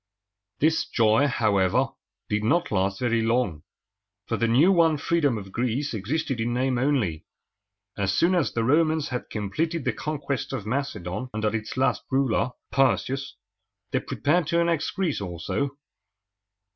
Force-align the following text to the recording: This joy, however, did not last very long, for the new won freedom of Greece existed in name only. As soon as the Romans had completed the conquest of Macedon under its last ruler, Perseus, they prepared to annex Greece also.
This 0.59 0.87
joy, 0.89 1.27
however, 1.27 1.89
did 2.27 2.43
not 2.43 2.71
last 2.71 3.01
very 3.01 3.21
long, 3.21 3.61
for 4.25 4.35
the 4.35 4.47
new 4.47 4.71
won 4.71 4.97
freedom 4.97 5.37
of 5.37 5.51
Greece 5.51 5.93
existed 5.93 6.41
in 6.41 6.55
name 6.55 6.79
only. 6.79 7.23
As 7.95 8.11
soon 8.11 8.33
as 8.33 8.51
the 8.51 8.63
Romans 8.63 9.09
had 9.09 9.29
completed 9.29 9.85
the 9.85 9.93
conquest 9.93 10.53
of 10.53 10.65
Macedon 10.65 11.29
under 11.35 11.55
its 11.55 11.77
last 11.77 12.01
ruler, 12.09 12.49
Perseus, 12.71 13.35
they 13.91 13.99
prepared 13.99 14.47
to 14.47 14.59
annex 14.59 14.89
Greece 14.89 15.21
also. 15.21 15.77